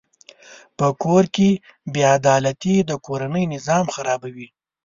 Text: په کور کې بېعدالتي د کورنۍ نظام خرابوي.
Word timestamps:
په 0.77 0.87
کور 1.03 1.23
کې 1.35 1.49
بېعدالتي 1.93 2.75
د 2.89 2.91
کورنۍ 3.05 3.45
نظام 3.55 3.85
خرابوي. 3.95 4.47